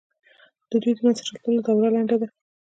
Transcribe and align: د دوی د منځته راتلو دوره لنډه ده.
د 0.69 0.71
دوی 0.81 0.93
د 0.95 0.99
منځته 1.03 1.23
راتلو 1.29 1.63
دوره 1.67 1.89
لنډه 1.95 2.15
ده. 2.21 2.27